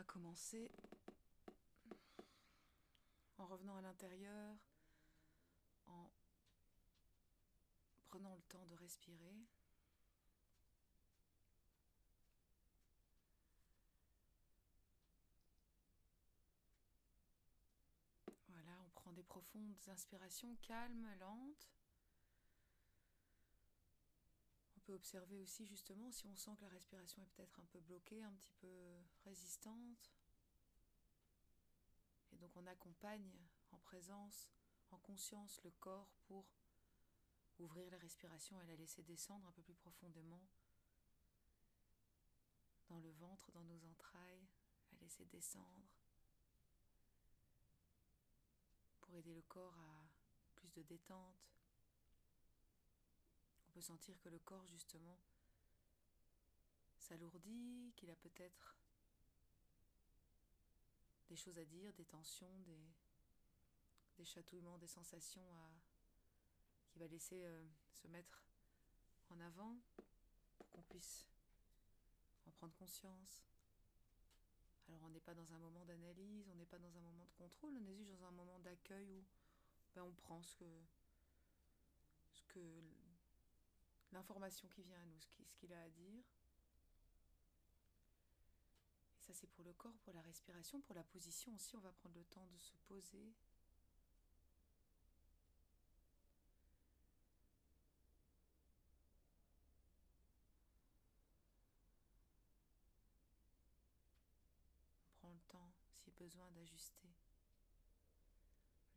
[0.00, 0.70] va commencer
[3.36, 4.56] en revenant à l'intérieur,
[5.88, 6.10] en
[8.06, 9.36] prenant le temps de respirer.
[18.48, 21.68] Voilà, on prend des profondes inspirations calmes, lentes.
[24.78, 28.22] On observer aussi justement si on sent que la respiration est peut-être un peu bloquée,
[28.22, 28.68] un petit peu
[29.24, 30.12] résistante.
[32.32, 33.30] Et donc on accompagne
[33.72, 34.48] en présence,
[34.90, 36.46] en conscience le corps pour
[37.58, 40.42] ouvrir la respiration et la laisser descendre un peu plus profondément
[42.88, 44.48] dans le ventre, dans nos entrailles,
[44.92, 45.86] la laisser descendre
[49.00, 50.08] pour aider le corps à
[50.56, 51.59] plus de détente.
[53.70, 55.16] On peut sentir que le corps justement
[56.98, 58.76] s'alourdit, qu'il a peut-être
[61.28, 62.52] des choses à dire, des tensions,
[64.18, 65.70] des, chatouillements, des sensations à,
[66.88, 68.42] qui va laisser euh, se mettre
[69.28, 69.78] en avant
[70.56, 71.24] pour qu'on puisse
[72.46, 73.46] en prendre conscience.
[74.88, 77.32] Alors on n'est pas dans un moment d'analyse, on n'est pas dans un moment de
[77.38, 79.24] contrôle, on est juste dans un moment d'accueil où
[79.94, 80.82] ben, on prend ce que,
[82.32, 82.82] ce que
[84.12, 86.22] l'information qui vient à nous, ce qu'il a à dire.
[89.18, 91.76] Et ça, c'est pour le corps, pour la respiration, pour la position aussi.
[91.76, 93.32] On va prendre le temps de se poser.
[105.06, 107.10] On prend le temps, si besoin, d'ajuster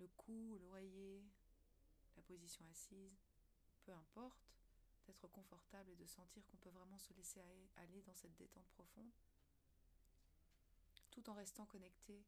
[0.03, 1.23] le cou, l'oreiller,
[2.17, 3.17] la position assise,
[3.86, 4.53] peu importe,
[5.05, 7.41] d'être confortable et de sentir qu'on peut vraiment se laisser
[7.77, 9.11] aller dans cette détente profonde
[11.13, 12.25] tout en restant connecté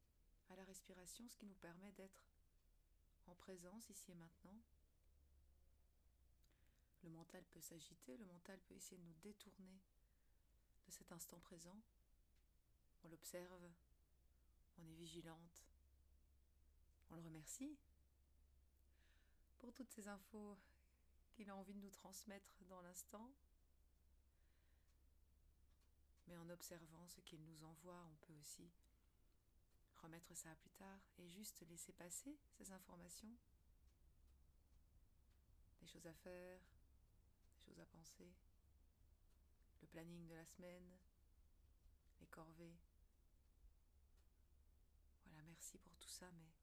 [0.50, 2.22] à la respiration, ce qui nous permet d'être
[3.26, 4.60] en présence ici et maintenant.
[7.04, 9.80] Le mental peut s'agiter, le mental peut essayer de nous détourner
[10.86, 11.78] de cet instant présent.
[13.04, 13.72] On l'observe,
[14.78, 15.64] on est vigilante,
[17.10, 17.76] on le remercie
[19.58, 20.58] pour toutes ces infos
[21.36, 23.30] qu'il a envie de nous transmettre dans l'instant.
[26.28, 28.72] Mais en observant ce qu'il nous envoie, on peut aussi
[30.02, 33.36] remettre ça à plus tard et juste laisser passer ces informations.
[35.82, 36.60] Des choses à faire,
[37.58, 38.34] des choses à penser,
[39.82, 40.90] le planning de la semaine,
[42.22, 42.78] les corvées.
[45.26, 46.55] Voilà, merci pour tout ça, mais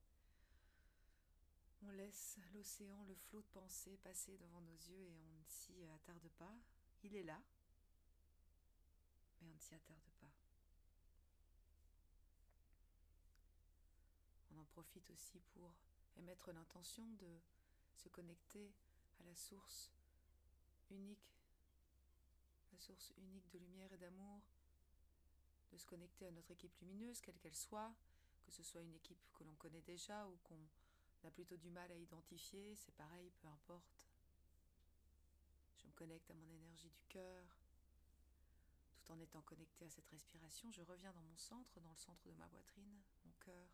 [1.82, 5.84] on laisse l'océan, le flot de pensée passer devant nos yeux et on ne s'y
[5.94, 6.54] attarde pas.
[7.02, 7.40] Il est là,
[9.40, 10.30] mais on ne s'y attarde pas.
[14.52, 15.74] On en profite aussi pour
[16.16, 17.40] émettre l'intention de
[17.96, 18.72] se connecter
[19.20, 19.90] à la source
[20.90, 21.34] unique,
[22.72, 24.40] la source unique de lumière et d'amour,
[25.72, 27.92] de se connecter à notre équipe lumineuse, quelle qu'elle soit,
[28.44, 30.68] que ce soit une équipe que l'on connaît déjà ou qu'on
[31.26, 34.06] a plutôt du mal à identifier, c'est pareil, peu importe.
[35.78, 37.44] Je me connecte à mon énergie du cœur,
[38.94, 42.22] tout en étant connecté à cette respiration, je reviens dans mon centre, dans le centre
[42.26, 43.68] de ma poitrine, mon cœur.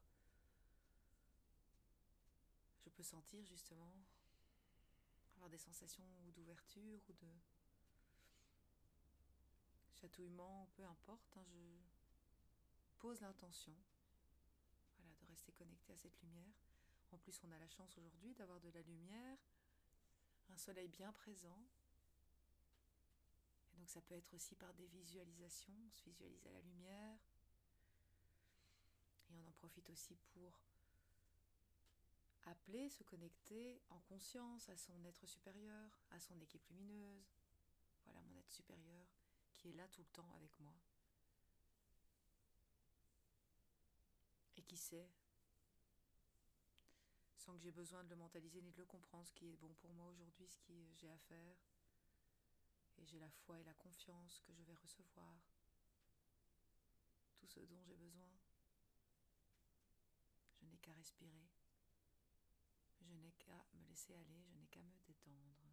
[2.85, 3.93] Je peux sentir justement
[5.37, 7.29] avoir des sensations ou d'ouverture ou de
[9.95, 11.37] chatouillement, peu importe.
[11.37, 11.61] Hein, je
[12.99, 13.75] pose l'intention
[14.97, 16.55] voilà, de rester connecté à cette lumière.
[17.13, 19.39] En plus, on a la chance aujourd'hui d'avoir de la lumière,
[20.51, 21.67] un soleil bien présent,
[23.73, 27.19] et donc ça peut être aussi par des visualisations, on se visualise à la lumière.
[29.31, 30.59] Et on en profite aussi pour
[32.47, 37.37] appeler, se connecter en conscience à son être supérieur, à son équipe lumineuse.
[38.05, 39.07] Voilà mon être supérieur
[39.55, 40.75] qui est là tout le temps avec moi.
[44.57, 45.09] Et qui sait,
[47.49, 49.73] sans que j'ai besoin de le mentaliser ni de le comprendre, ce qui est bon
[49.81, 51.57] pour moi aujourd'hui, ce que j'ai à faire
[52.99, 55.41] et j'ai la foi et la confiance que je vais recevoir
[57.39, 58.29] tout ce dont j'ai besoin.
[60.61, 61.49] Je n'ai qu'à respirer,
[63.01, 65.68] je n'ai qu'à me laisser aller, je n'ai qu'à me détendre.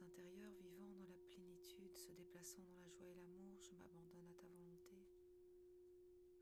[0.00, 4.28] Présence intérieure, vivant dans la plénitude, se déplaçant dans la joie et l'amour, je m'abandonne
[4.28, 4.96] à ta volonté.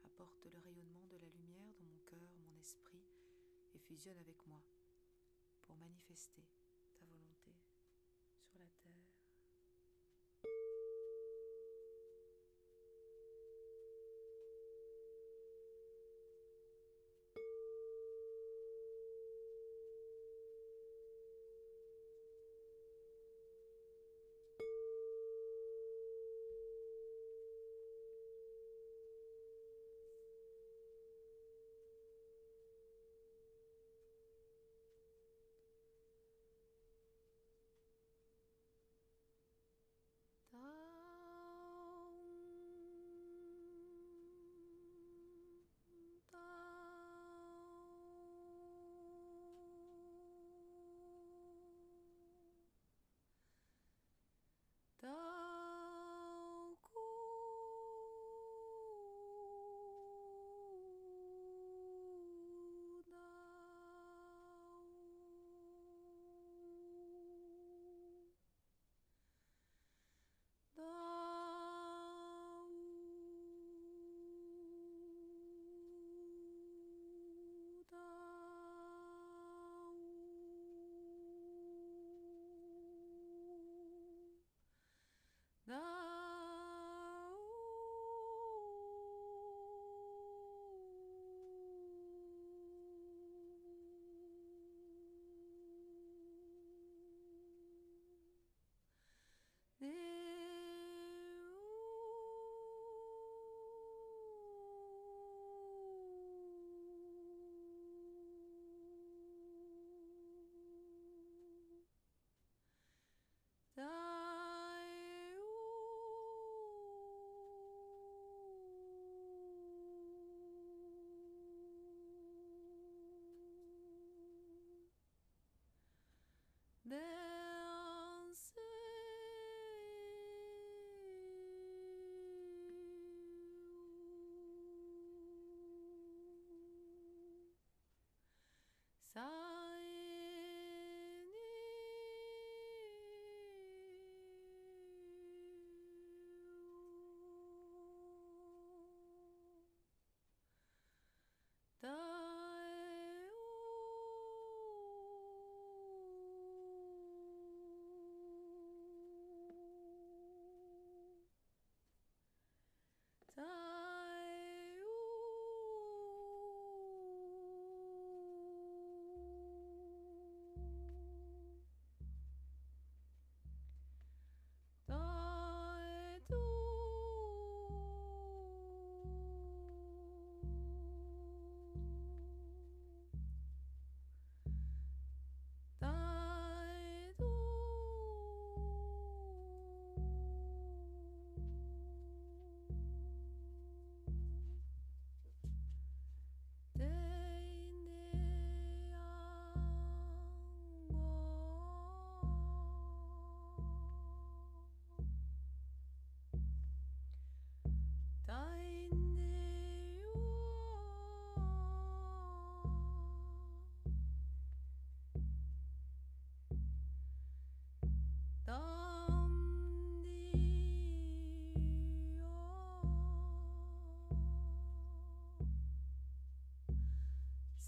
[0.04, 3.02] Apporte le rayonnement de la lumière dans mon cœur, mon esprit,
[3.74, 4.62] et fusionne avec moi
[5.62, 6.44] pour manifester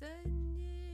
[0.00, 0.89] Sunday.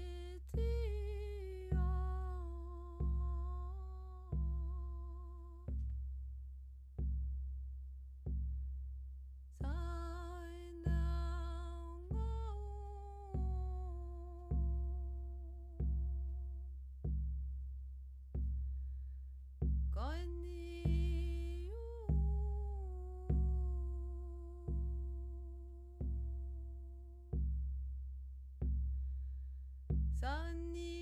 [30.26, 30.28] 3
[30.74, 30.95] 人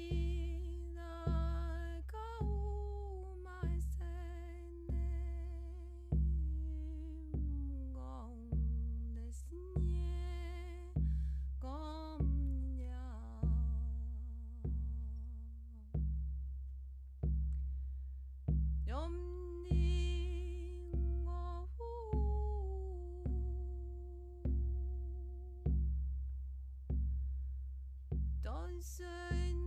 [28.81, 29.64] sun.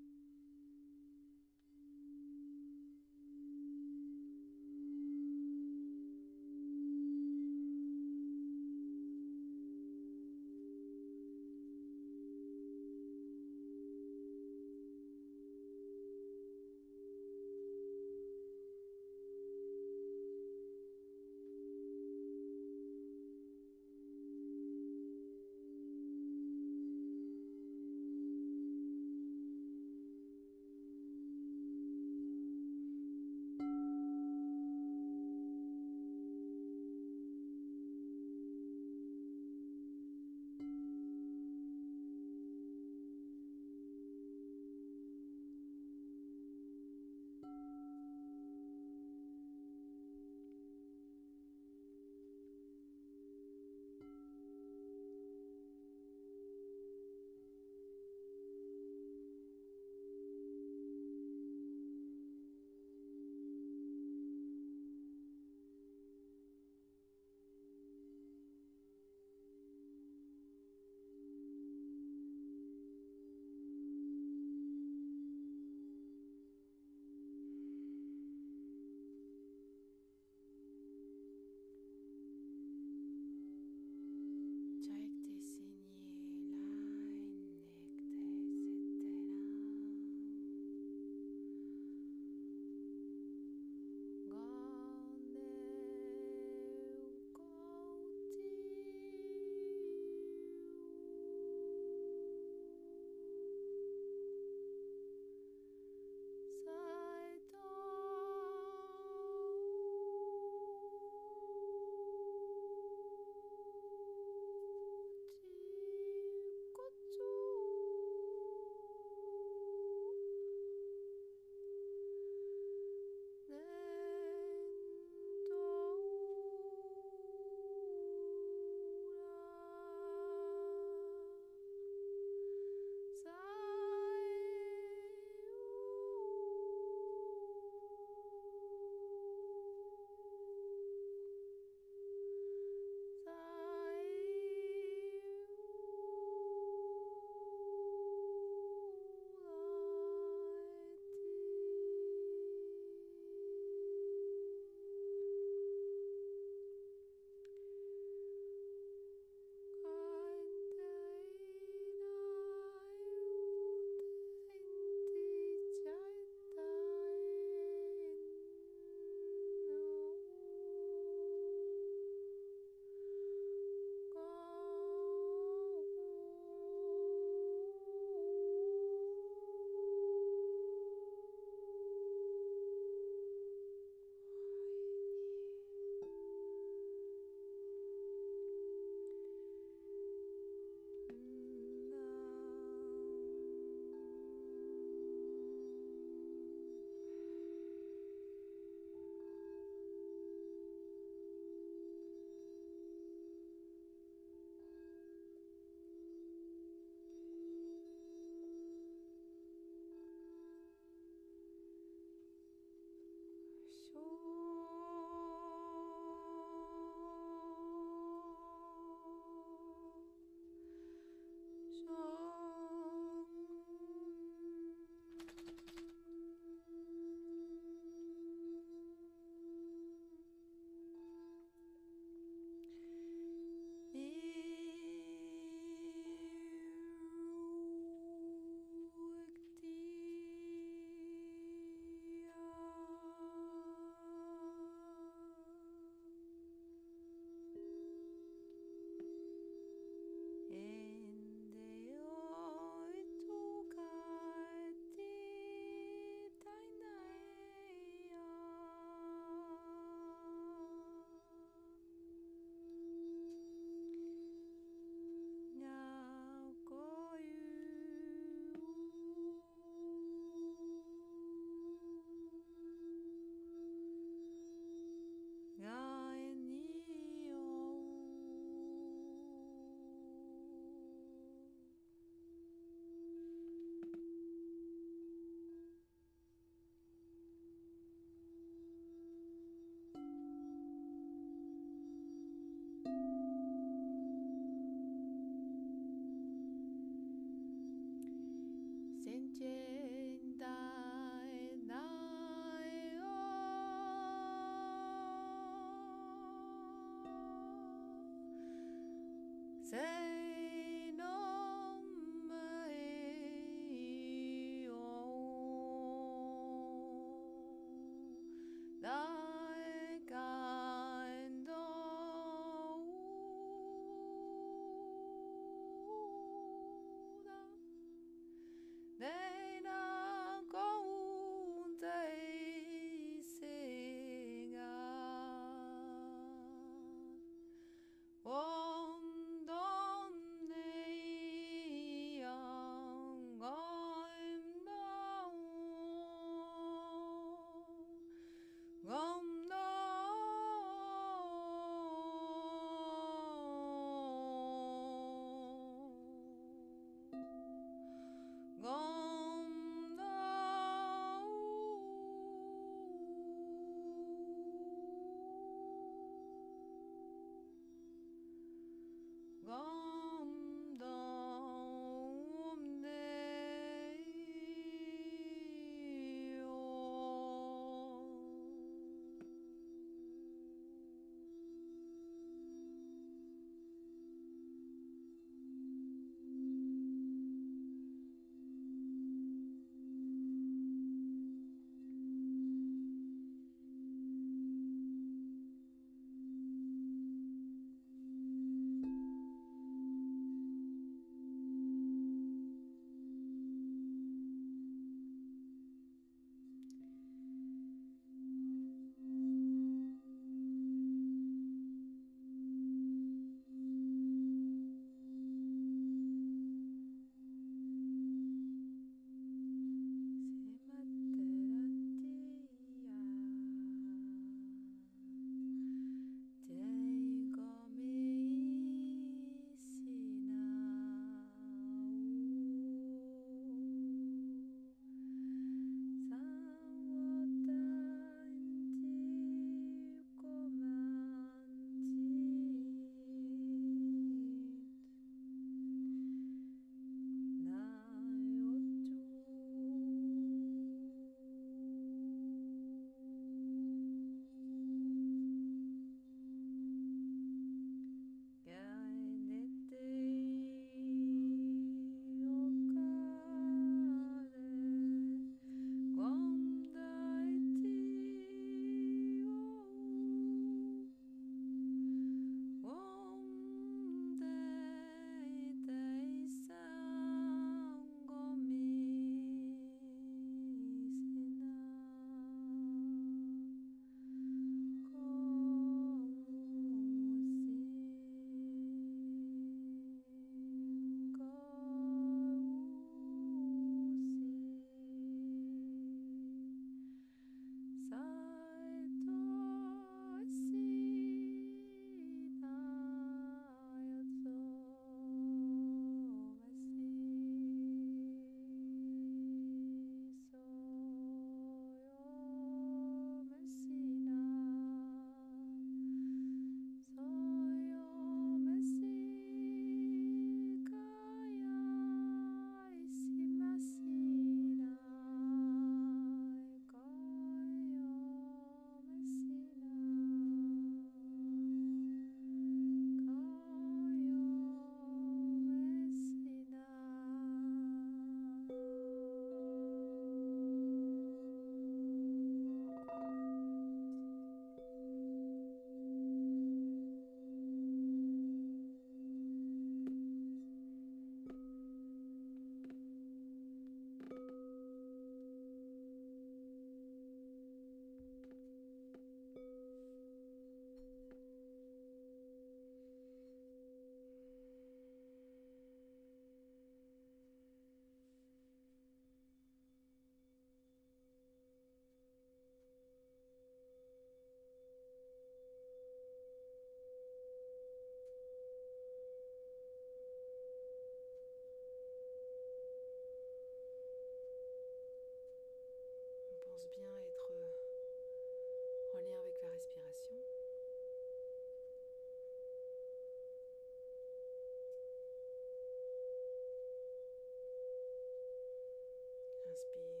[599.61, 600.00] just be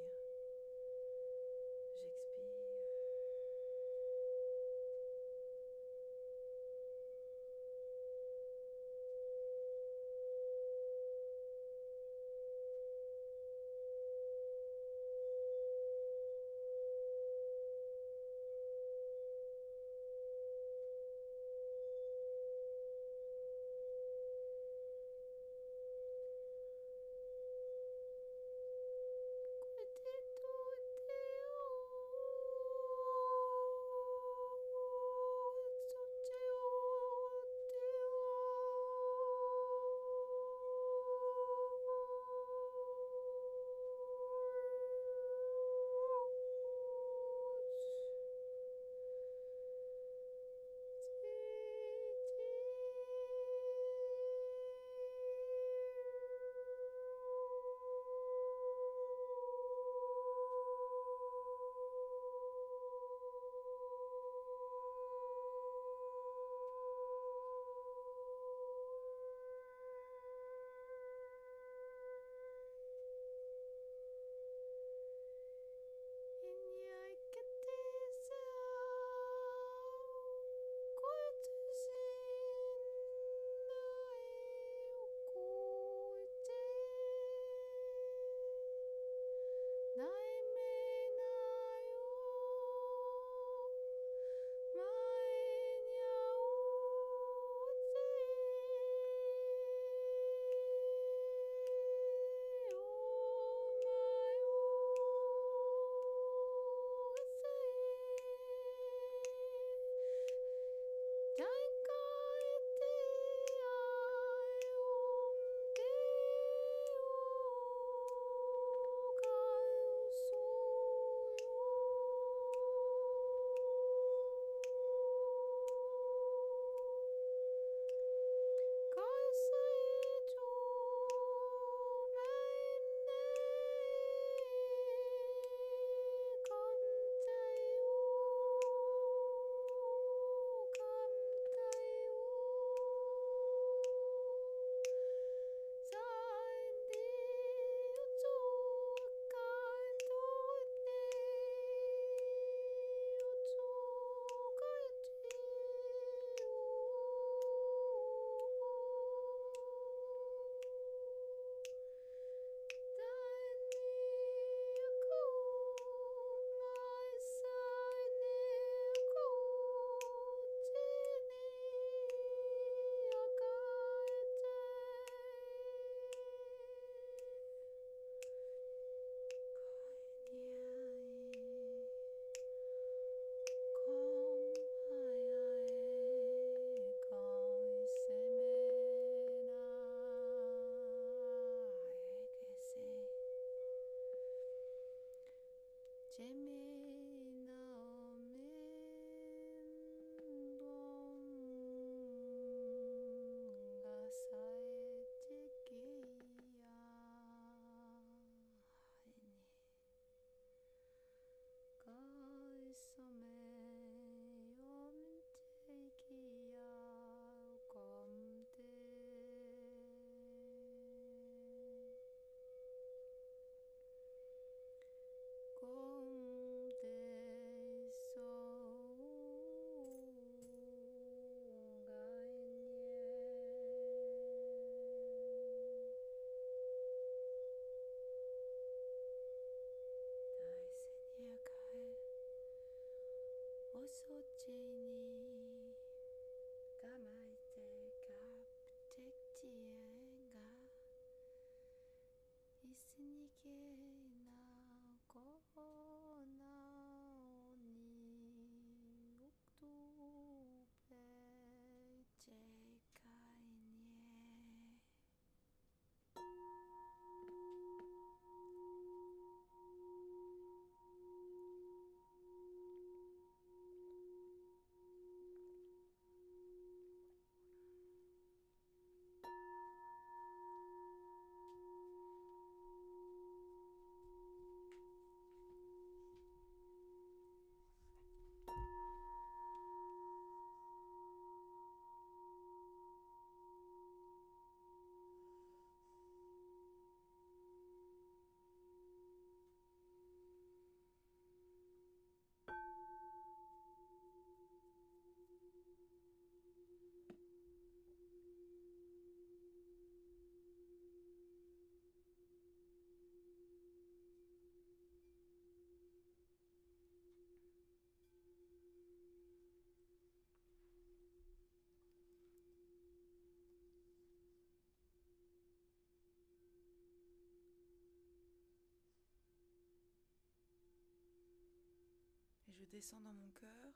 [332.65, 333.73] descends dans mon cœur,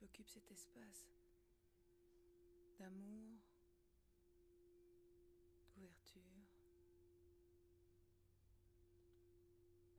[0.00, 1.06] j'occupe cet espace
[2.78, 3.38] d'amour,
[5.76, 6.22] d'ouverture.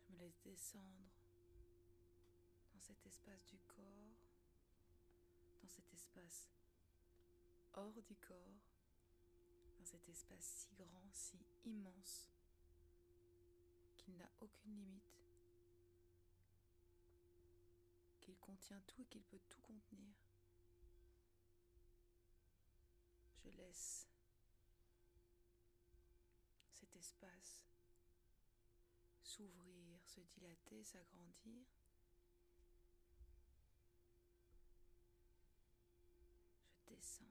[0.02, 1.12] Je me laisse descendre
[2.74, 4.16] dans cet espace du corps,
[5.62, 6.50] dans cet espace
[7.74, 8.60] hors du corps,
[9.78, 12.30] dans cet espace si grand, si immense,
[13.98, 15.25] qu'il n'a aucune limite,
[18.46, 20.16] contient tout et qu'il peut tout contenir.
[23.44, 24.08] Je laisse
[26.74, 27.66] cet espace
[29.24, 31.66] s'ouvrir, se dilater, s'agrandir.
[36.88, 37.26] Je descends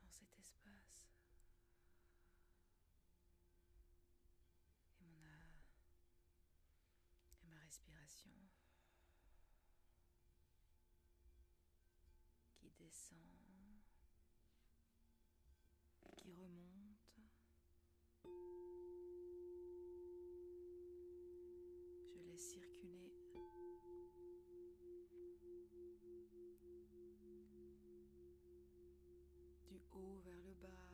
[0.00, 1.08] dans cet espace.
[5.00, 5.56] Et mon âme
[7.42, 8.30] et ma respiration
[12.58, 13.18] qui descend,
[16.16, 17.20] qui remonte.
[22.14, 23.12] Je laisse circuler
[29.66, 30.91] du haut vers le bas,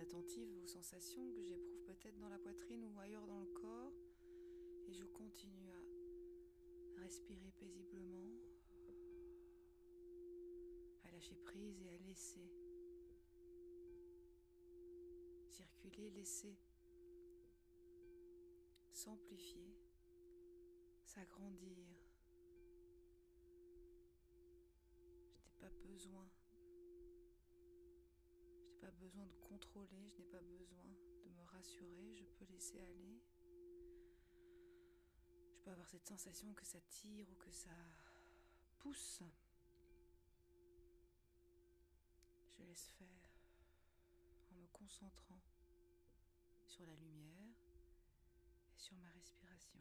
[0.00, 3.92] attentive aux sensations que j'éprouve peut-être dans la poitrine ou ailleurs dans le corps
[4.88, 8.32] et je continue à respirer paisiblement,
[11.04, 12.50] à lâcher prise et à laisser
[15.48, 16.56] circuler, laisser
[18.92, 19.74] s'amplifier,
[21.04, 21.76] s'agrandir.
[25.34, 26.28] Je n'ai pas besoin
[29.06, 30.82] besoin de contrôler, je n'ai pas besoin
[31.24, 33.22] de me rassurer, je peux laisser aller.
[35.52, 37.70] Je peux avoir cette sensation que ça tire ou que ça
[38.80, 39.22] pousse.
[42.58, 43.30] Je laisse faire
[44.50, 45.40] en me concentrant
[46.66, 47.54] sur la lumière
[48.74, 49.80] et sur ma respiration.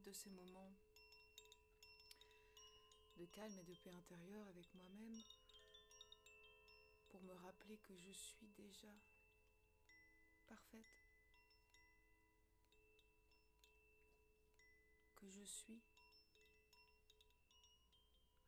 [0.00, 0.72] De ces moments
[3.16, 5.22] de calme et de paix intérieure avec moi-même
[7.08, 8.88] pour me rappeler que je suis déjà
[10.48, 10.86] parfaite,
[15.16, 15.82] que je suis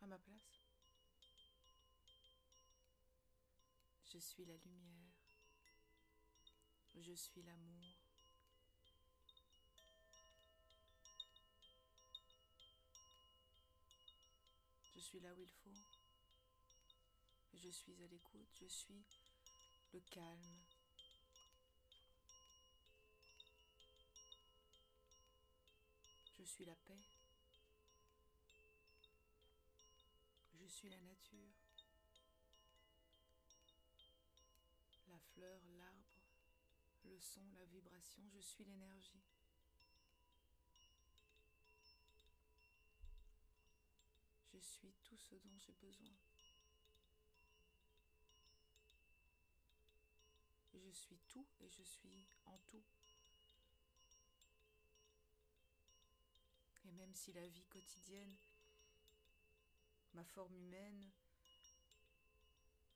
[0.00, 0.60] à ma place.
[4.06, 5.12] Je suis la lumière,
[6.94, 8.03] je suis l'amour.
[15.04, 15.76] Suis là où il faut.
[17.52, 18.48] Je suis à l'écoute.
[18.58, 19.04] Je suis
[19.92, 20.62] le calme.
[26.38, 27.02] Je suis la paix.
[30.58, 31.52] Je suis la nature.
[35.08, 36.16] La fleur, l'arbre,
[37.04, 38.22] le son, la vibration.
[38.34, 39.20] Je suis l'énergie.
[44.64, 46.10] Suis tout ce dont j'ai besoin.
[50.74, 52.82] Je suis tout et je suis en tout.
[56.84, 58.36] Et même si la vie quotidienne,
[60.12, 61.10] ma forme humaine,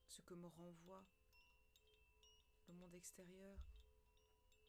[0.06, 1.04] ce que me renvoie
[2.68, 3.58] le monde extérieur,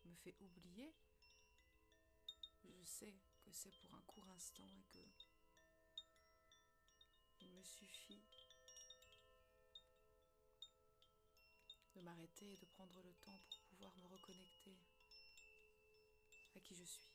[0.06, 0.94] me fait oublier,
[2.64, 5.29] je sais que c'est pour un court instant et que
[7.70, 8.22] suffit
[11.96, 14.78] de m'arrêter et de prendre le temps pour pouvoir me reconnecter
[16.56, 17.10] à qui je suis.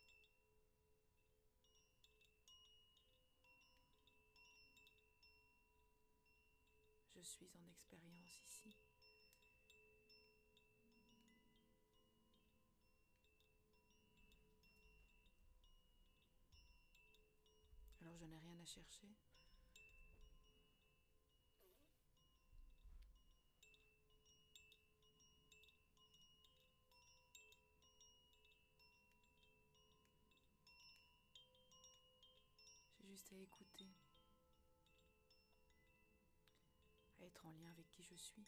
[7.16, 8.76] Je suis en expérience ici.
[18.02, 19.08] Alors je n'ai rien à chercher.
[33.14, 33.86] Juste à écouter,
[37.20, 38.44] à être en lien avec qui je suis.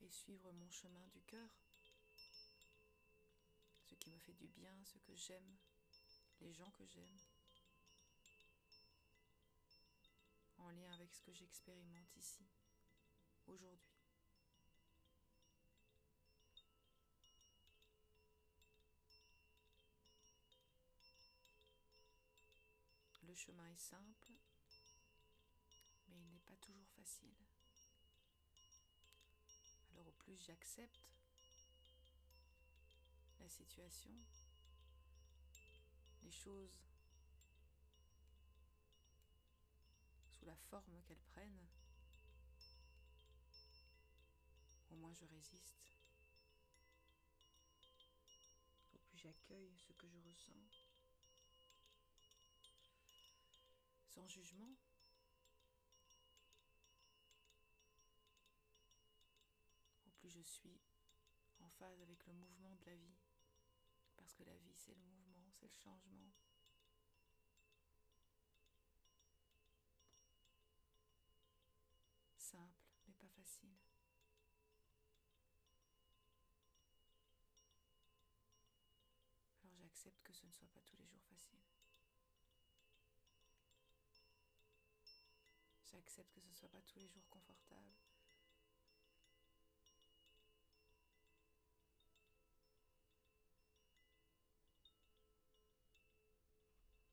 [0.00, 1.50] Et suivre mon chemin du cœur,
[3.84, 5.58] ce qui me fait du bien, ce que j'aime,
[6.40, 7.18] les gens que j'aime,
[10.56, 12.46] en lien avec ce que j'expérimente ici,
[13.46, 13.92] aujourd'hui.
[23.31, 24.32] Le chemin est simple,
[26.08, 27.34] mais il n'est pas toujours facile.
[29.90, 31.00] Alors au plus j'accepte
[33.40, 34.12] la situation,
[36.22, 36.78] les choses
[40.28, 41.66] sous la forme qu'elles prennent,
[44.92, 45.82] au moins je résiste.
[48.94, 50.81] Au plus j'accueille ce que je ressens.
[54.14, 54.76] Sans jugement.
[60.06, 60.78] Au plus je suis
[61.60, 63.16] en phase avec le mouvement de la vie,
[64.16, 66.30] parce que la vie c'est le mouvement, c'est le changement.
[72.36, 73.70] Simple, mais pas facile.
[79.64, 81.60] Alors j'accepte que ce ne soit pas tous les jours facile.
[85.92, 87.92] J'accepte que ce soit pas tous les jours confortable.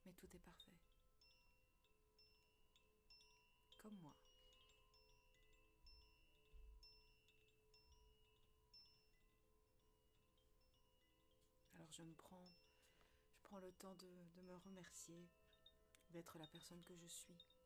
[0.06, 0.72] Mais tout est parfait.
[3.80, 4.16] Comme moi.
[11.74, 12.46] Alors je me prends,
[13.34, 15.30] je prends le temps de, de me remercier
[16.12, 17.59] d'être la personne que je suis.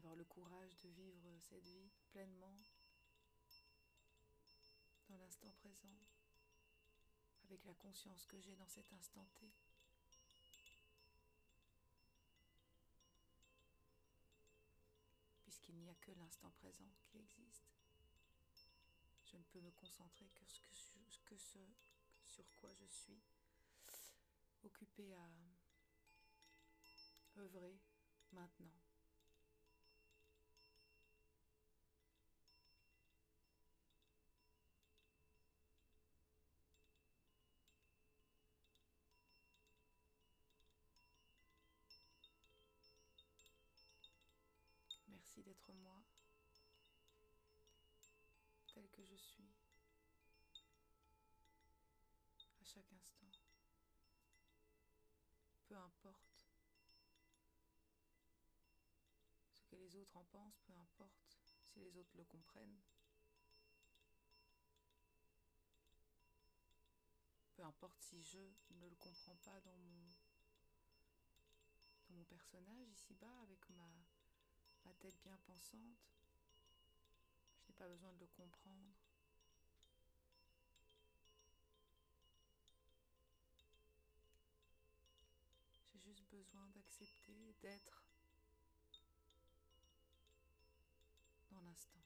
[0.00, 2.58] D'avoir le courage de vivre cette vie pleinement,
[5.10, 5.94] dans l'instant présent,
[7.44, 9.52] avec la conscience que j'ai dans cet instant T.
[15.42, 17.68] Puisqu'il n'y a que l'instant présent qui existe,
[19.26, 20.64] je ne peux me concentrer que, sur,
[21.26, 21.58] que ce
[22.24, 23.20] sur quoi je suis
[24.64, 25.28] occupé à
[27.36, 27.78] œuvrer
[28.32, 28.72] maintenant.
[45.30, 46.02] Merci d'être moi,
[48.74, 49.48] tel que je suis,
[52.60, 53.30] à chaque instant.
[55.68, 56.42] Peu importe
[59.52, 62.80] ce que les autres en pensent, peu importe si les autres le comprennent.
[67.54, 70.10] Peu importe si je ne le comprends pas dans mon,
[72.08, 73.86] dans mon personnage ici-bas avec ma,
[74.84, 75.98] ma tête bien pensante.
[77.60, 78.94] Je n'ai pas besoin de le comprendre.
[85.92, 88.02] J'ai juste besoin d'accepter, d'être
[91.50, 92.00] dans l'instant.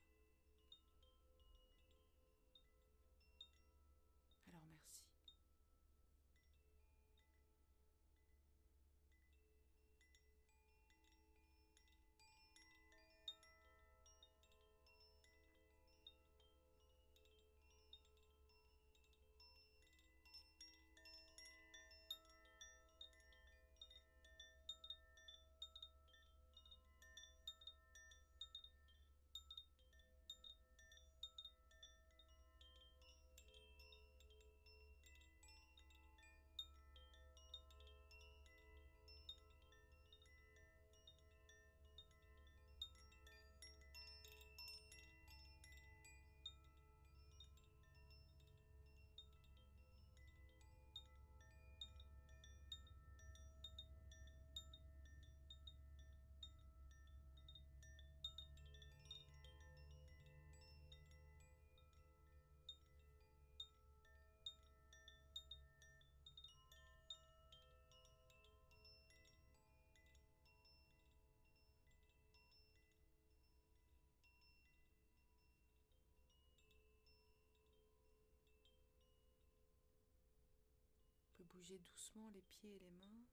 [81.72, 83.24] Doucement les pieds et les mains,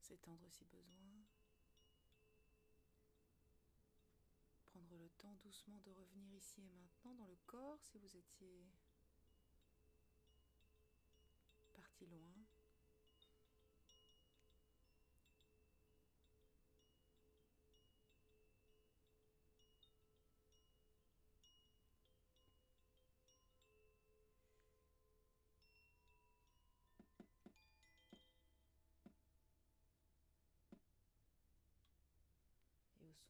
[0.00, 1.24] s'étendre si besoin,
[4.66, 8.66] prendre le temps doucement de revenir ici et maintenant dans le corps si vous étiez
[11.72, 12.45] parti loin.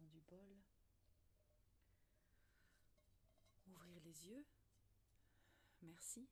[0.00, 0.56] Du bol.
[3.68, 4.44] Ouvrir les yeux.
[5.82, 6.28] Merci.